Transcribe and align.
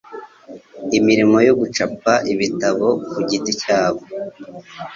imirimo 0.97 1.37
yo 1.47 1.53
gucapa 1.59 2.13
ibitabo 2.31 2.87
ku 3.09 3.17
giti 3.29 3.51
cyabo 3.61 4.01